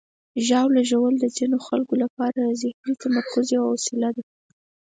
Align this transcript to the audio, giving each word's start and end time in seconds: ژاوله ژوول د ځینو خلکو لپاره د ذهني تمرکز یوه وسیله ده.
ژاوله 0.47 0.81
ژوول 0.89 1.15
د 1.19 1.25
ځینو 1.37 1.57
خلکو 1.67 1.93
لپاره 2.03 2.39
د 2.43 2.53
ذهني 2.61 2.93
تمرکز 3.03 3.45
یوه 3.55 3.67
وسیله 3.73 4.09
ده. 4.15 4.23